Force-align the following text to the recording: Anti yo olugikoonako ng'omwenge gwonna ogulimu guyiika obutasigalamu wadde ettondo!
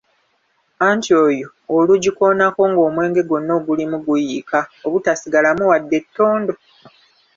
Anti 0.87 1.07
yo 1.15 1.21
olugikoonako 1.77 2.61
ng'omwenge 2.71 3.21
gwonna 3.27 3.51
ogulimu 3.59 3.97
guyiika 4.05 4.59
obutasigalamu 4.85 5.63
wadde 5.71 5.95
ettondo! 6.01 6.53